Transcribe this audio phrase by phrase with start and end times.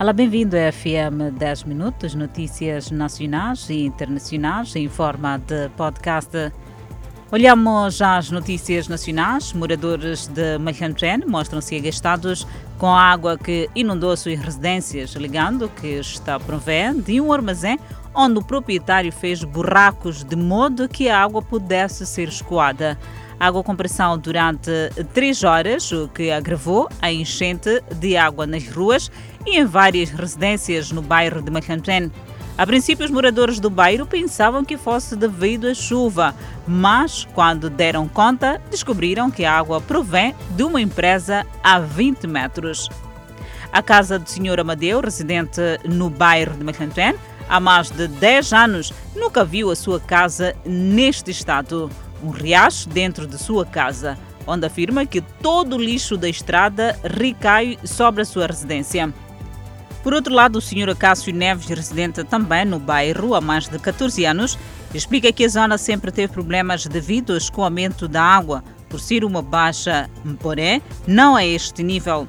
[0.00, 6.52] Olá, bem-vindo à FM 10 Minutos, notícias nacionais e internacionais em forma de podcast.
[7.32, 9.52] Olhamos as notícias nacionais.
[9.52, 12.46] Moradores de Malhantren mostram-se agastados
[12.78, 17.76] com a água que inundou suas residências, alegando que está provém de um armazém
[18.14, 22.96] onde o proprietário fez buracos de modo que a água pudesse ser escoada
[23.38, 24.70] água com pressão durante
[25.14, 29.10] três horas, o que agravou a enchente de água nas ruas
[29.46, 32.10] e em várias residências no bairro de Macantren.
[32.56, 36.34] A princípio, os moradores do bairro pensavam que fosse devido à chuva,
[36.66, 42.88] mas quando deram conta, descobriram que a água provém de uma empresa a 20 metros.
[43.72, 44.58] A casa do Sr.
[44.58, 47.14] Amadeu, residente no bairro de Macantren,
[47.48, 51.88] há mais de 10 anos, nunca viu a sua casa neste estado
[52.22, 57.78] um riacho dentro de sua casa, onde afirma que todo o lixo da estrada recai
[57.84, 59.12] sobre a sua residência.
[60.02, 60.90] Por outro lado, o Sr.
[60.90, 64.58] Acácio Neves, residente também no bairro há mais de 14 anos,
[64.94, 69.42] explica que a zona sempre teve problemas devido ao escoamento da água, por ser uma
[69.42, 70.08] baixa,
[70.40, 72.26] porém, não a este nível.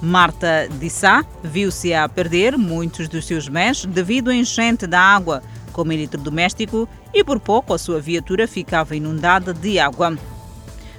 [0.00, 5.42] Marta Dissá viu-se a perder muitos dos seus bens devido à enchente da água,
[5.78, 10.18] como eletrodoméstico, e por pouco a sua viatura ficava inundada de água.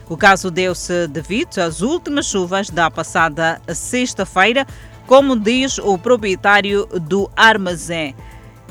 [0.08, 4.66] O caso deu-se devido às últimas chuvas da passada sexta-feira,
[5.06, 8.16] como diz o proprietário do armazém.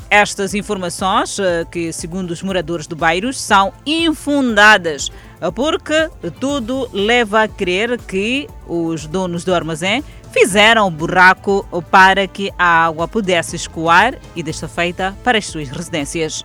[0.09, 5.11] Estas informações, eh, que segundo os moradores do bairro, são infundadas,
[5.53, 12.51] porque tudo leva a crer que os donos do armazém fizeram o buraco para que
[12.57, 16.43] a água pudesse escoar e desta feita para as suas residências.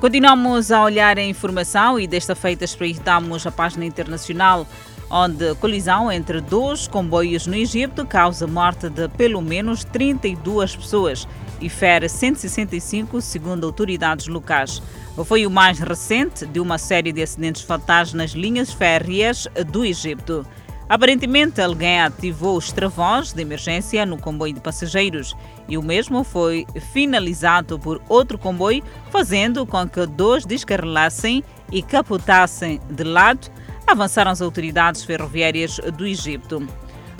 [0.00, 4.66] Continuamos a olhar a informação e desta feita espreitamos a página internacional,
[5.08, 11.26] onde colisão entre dois comboios no Egito causa morte de pelo menos 32 pessoas
[11.60, 14.82] e fere 165, segundo autoridades locais.
[15.24, 20.46] Foi o mais recente de uma série de acidentes fatais nas linhas férreas do Egito.
[20.88, 25.36] Aparentemente, alguém ativou os travões de emergência no comboio de passageiros
[25.68, 32.80] e o mesmo foi finalizado por outro comboio, fazendo com que dois descarrilassem e capotassem
[32.88, 33.50] de lado,
[33.86, 36.66] avançaram as autoridades ferroviárias do Egito.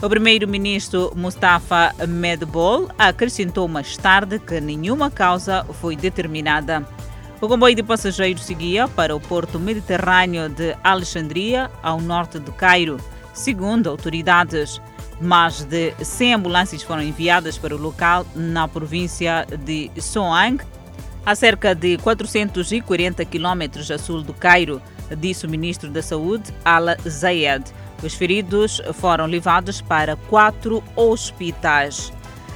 [0.01, 6.87] O primeiro-ministro Mustafa Medbol acrescentou mais tarde que nenhuma causa foi determinada.
[7.41, 12.97] O comboio de passageiros seguia para o porto mediterrâneo de Alexandria, ao norte do Cairo.
[13.35, 14.81] Segundo autoridades,
[15.21, 20.63] mais de 100 ambulâncias foram enviadas para o local na província de Soang,
[21.27, 24.81] a cerca de 440 quilômetros a sul do Cairo,
[25.19, 27.65] disse o ministro da Saúde, Al Zayed.
[28.03, 32.13] Os feridos foram levados para quatro hospitais.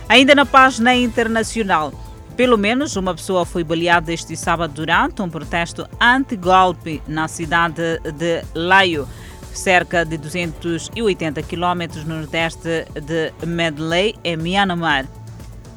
[0.09, 1.93] Ainda na página internacional,
[2.37, 8.43] pelo menos uma pessoa foi baleada este sábado durante um protesto anti-golpe na cidade de
[8.55, 9.09] Laio
[9.55, 15.07] cerca de 280 quilômetros no nordeste de Medley, em Myanmar.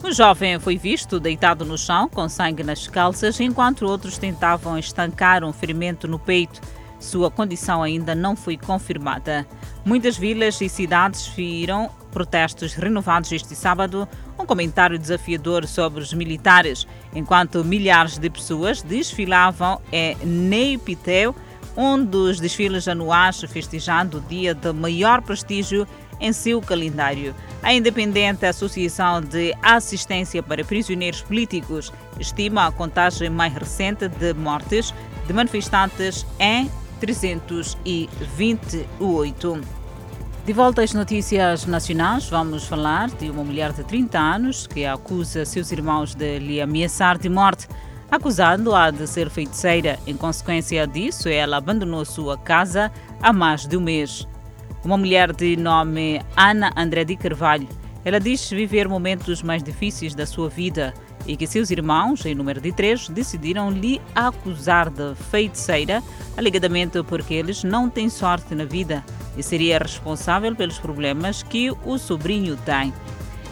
[0.04, 5.44] Um jovem foi visto deitado no chão com sangue nas calças, enquanto outros tentavam estancar
[5.44, 6.62] um ferimento no peito.
[7.06, 9.46] Sua condição ainda não foi confirmada.
[9.86, 14.08] Muitas vilas e cidades viram protestos renovados este sábado,
[14.40, 21.36] um comentário desafiador sobre os militares, enquanto milhares de pessoas desfilavam em Neipiteu,
[21.78, 25.88] um dos desfiles anuais festejando o dia de maior prestígio
[26.20, 27.36] em seu calendário.
[27.62, 34.92] A Independente Associação de Assistência para Prisioneiros Políticos estima a contagem mais recente de mortes
[35.28, 36.68] de manifestantes em
[37.00, 39.62] 328.
[40.46, 45.46] De volta às notícias nacionais, vamos falar de uma mulher de 30 anos que acusa
[45.46, 47.68] seus irmãos de lhe ameaçar de morte
[48.10, 50.00] acusando-a de ser feiticeira.
[50.06, 52.92] Em consequência disso, ela abandonou sua casa
[53.22, 54.28] há mais de um mês.
[54.84, 57.68] Uma mulher de nome Ana André de Carvalho,
[58.04, 60.94] ela diz viver momentos mais difíceis da sua vida
[61.26, 66.04] e que seus irmãos, em número de três, decidiram lhe acusar de feiticeira,
[66.38, 69.04] alegadamente porque eles não têm sorte na vida
[69.38, 72.94] e seria responsável pelos problemas que o sobrinho tem.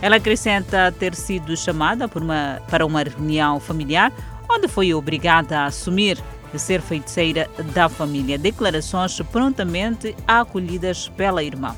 [0.01, 4.11] Ela acrescenta ter sido chamada uma, para uma reunião familiar
[4.49, 6.17] onde foi obrigada a assumir
[6.57, 8.37] ser feiticeira da família.
[8.37, 11.75] Declarações prontamente acolhidas pela irmã.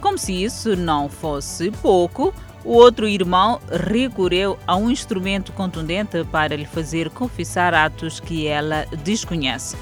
[0.00, 2.32] Como se isso não fosse pouco,
[2.64, 8.86] o outro irmão recorreu a um instrumento contundente para lhe fazer confessar atos que ela
[9.04, 9.76] desconhece.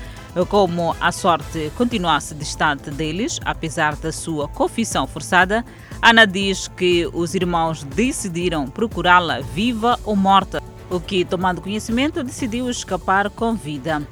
[0.50, 5.64] Como a sorte continuasse distante deles, apesar da sua confissão forçada,
[6.02, 12.69] Ana diz que os irmãos decidiram procurá-la viva ou morta, o que, tomando conhecimento, decidiu
[12.69, 14.06] escapar com vida.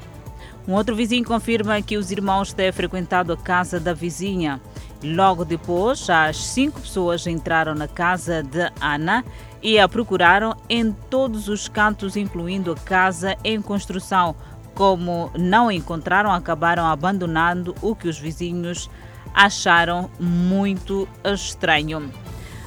[0.67, 4.63] Um outro vizinho confirma que os irmãos têm frequentado a casa da vizinha.
[5.05, 9.23] Logo depois, as cinco pessoas entraram na casa de Ana
[9.63, 14.35] e a procuraram em todos os cantos, incluindo a casa em construção.
[14.75, 18.89] Como não encontraram, acabaram abandonando o que os vizinhos
[19.35, 22.11] acharam muito estranho.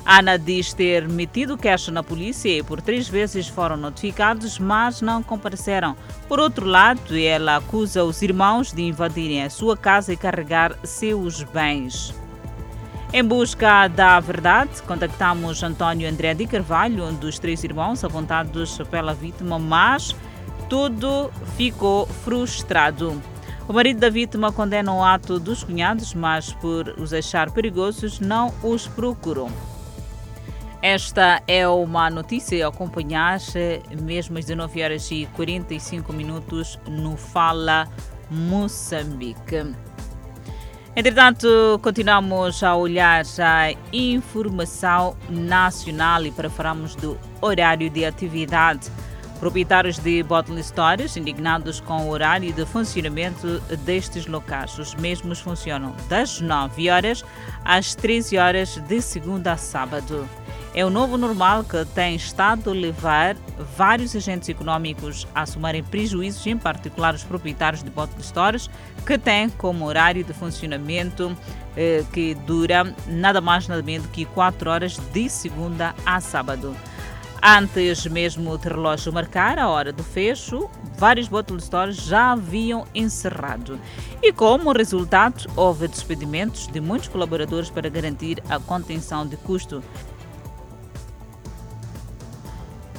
[0.05, 5.23] Ana diz ter metido queixa na polícia e por três vezes foram notificados, mas não
[5.23, 5.97] compareceram.
[6.27, 11.41] Por outro lado, ela acusa os irmãos de invadirem a sua casa e carregar seus
[11.41, 12.26] bens.
[13.13, 19.13] Em busca da verdade, contactamos António André de Carvalho, um dos três irmãos apontados pela
[19.13, 20.13] vítima, mas
[20.67, 23.21] tudo ficou frustrado.
[23.65, 28.53] O marido da vítima condena o ato dos cunhados, mas por os achar perigosos, não
[28.61, 29.49] os procurou.
[30.81, 33.39] Esta é uma notícia a acompanhar
[34.01, 37.87] mesmo às 19 horas e 45 minutos no Fala
[38.29, 39.73] Moçambique.
[40.97, 48.89] Entretanto, continuamos a olhar a informação nacional e para falarmos do horário de atividade.
[49.39, 54.75] Proprietários de bottle stores indignados com o horário de funcionamento destes locais.
[54.79, 57.23] Os mesmos funcionam das 9 horas
[57.63, 60.27] às 13 horas de segunda a sábado.
[60.77, 63.35] É o novo normal que tem estado a levar
[63.75, 68.69] vários agentes econômicos a assumirem prejuízos, em particular os proprietários de bottle stores,
[69.03, 71.35] que têm como horário de funcionamento
[71.75, 76.77] eh, que dura nada mais nada menos que 4 horas de segunda a sábado.
[77.41, 83.79] Antes mesmo de relógio marcar a hora do fecho, vários bottle stores já haviam encerrado.
[84.21, 89.83] E como resultado, houve despedimentos de muitos colaboradores para garantir a contenção de custo.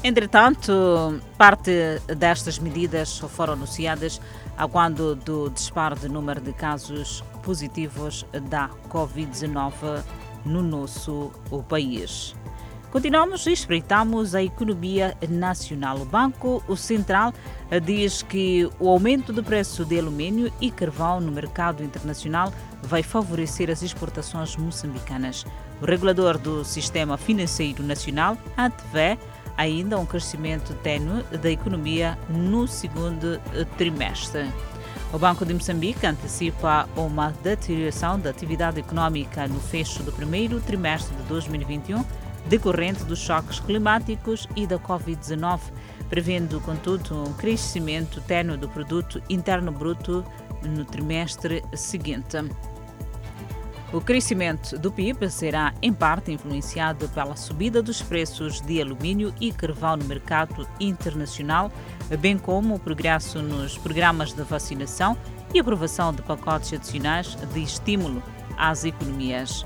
[0.03, 4.21] Entretanto, parte destas medidas foram anunciadas
[4.57, 10.05] a quando do disparo de número de casos positivos da Covid-19
[10.45, 11.33] no nosso
[11.69, 12.35] país.
[12.93, 15.99] Continuamos e espreitamos a economia nacional.
[15.99, 17.35] O Banco Central
[17.85, 22.51] diz que o aumento do preço de alumínio e carvão no mercado internacional
[22.83, 25.45] vai favorecer as exportações moçambicanas.
[25.83, 29.19] O regulador do Sistema Financeiro Nacional antevê
[29.59, 33.39] ainda um crescimento tênue da economia no segundo
[33.77, 34.49] trimestre.
[35.13, 41.15] O Banco de Moçambique antecipa uma deterioração da atividade econômica no fecho do primeiro trimestre
[41.17, 42.05] de 2021
[42.47, 45.61] decorrente dos choques climáticos e da Covid-19,
[46.09, 50.25] prevendo, contudo, um crescimento tênue do produto interno bruto
[50.63, 52.39] no trimestre seguinte.
[53.91, 59.51] O crescimento do PIB será, em parte, influenciado pela subida dos preços de alumínio e
[59.51, 61.73] carvão no mercado internacional,
[62.21, 65.17] bem como o progresso nos programas de vacinação
[65.55, 68.23] e aprovação de pacotes adicionais de estímulo
[68.59, 69.65] às economias.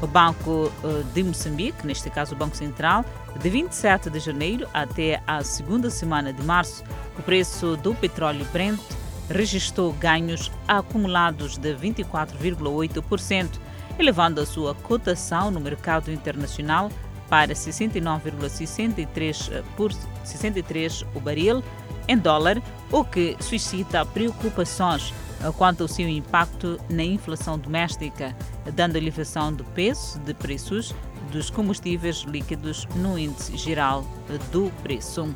[0.00, 3.04] O Banco eh, de Moçambique, neste caso o Banco Central,
[3.38, 6.82] de 27 de janeiro até a segunda semana de março,
[7.18, 8.80] o preço do petróleo Brent
[9.28, 13.50] registrou ganhos acumulados de 24,8%,
[13.98, 16.90] elevando a sua cotação no mercado internacional
[17.28, 19.92] para 69,63 por
[20.24, 21.62] 63 o baril
[22.06, 25.12] em dólar, o que suscita preocupações
[25.56, 28.34] quanto ao seu impacto na inflação doméstica,
[28.74, 30.94] dando elevação do peso de preços
[31.30, 34.04] dos combustíveis líquidos no índice geral
[34.50, 35.32] do preço.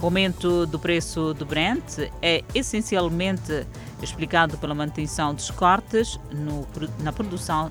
[0.00, 3.66] O aumento do preço do Brent é essencialmente
[4.02, 6.66] explicado pela manutenção dos cortes no,
[7.00, 7.70] na produção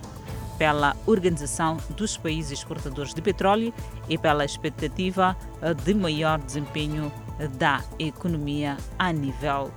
[0.55, 3.73] pela Organização dos Países Exportadores de Petróleo
[4.07, 5.35] e pela expectativa
[5.83, 7.11] de maior desempenho
[7.57, 9.71] da economia a nível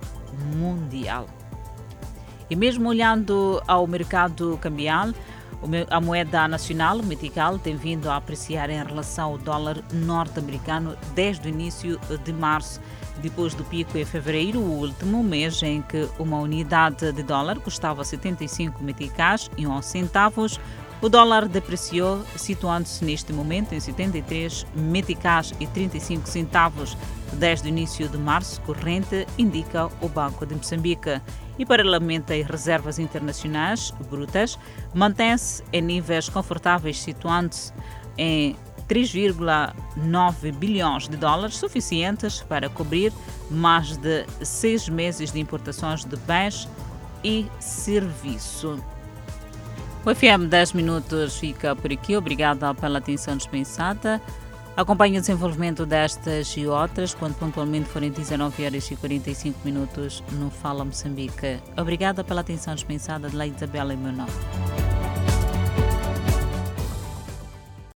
[0.55, 1.25] mundial.
[2.49, 5.07] E mesmo olhando ao mercado cambial,
[5.89, 11.47] a moeda nacional, o metical, tem vindo a apreciar em relação ao dólar norte-americano desde
[11.47, 12.81] o início de março,
[13.21, 18.03] depois do pico em fevereiro, o último mês em que uma unidade de dólar custava
[18.03, 20.59] 75 meticais e 11 centavos.
[21.03, 26.97] O dólar depreciou, situando-se neste momento em 73 meticais e 35 centavos
[27.33, 31.21] desde o início de março corrente, indica o Banco de Moçambique
[31.59, 34.57] e, paralelamente às reservas internacionais brutas,
[34.93, 37.73] mantém-se em níveis confortáveis, situando-se
[38.17, 38.55] em
[38.87, 43.11] 3,9 bilhões de dólares, suficientes para cobrir
[43.51, 46.65] mais de seis meses de importações de bens
[47.21, 48.81] e serviço.
[50.05, 52.17] O FM 10 Minutos fica por aqui.
[52.17, 54.21] Obrigada pela atenção dispensada.
[54.75, 60.49] Acompanhe o desenvolvimento destas e outras quando pontualmente forem 19 horas e 45 minutos no
[60.49, 61.59] Fala Moçambique.
[61.77, 64.31] Obrigada pela atenção dispensada de Leite Isabela e meu nome.